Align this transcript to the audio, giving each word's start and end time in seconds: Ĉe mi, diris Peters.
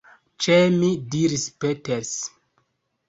Ĉe 0.45 0.55
mi, 0.77 0.89
diris 1.15 1.45
Peters. 1.65 2.13